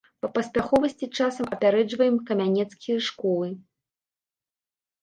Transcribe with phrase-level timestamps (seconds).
[0.25, 3.55] Па паспяховасці часам апярэджваем камянецкія школы.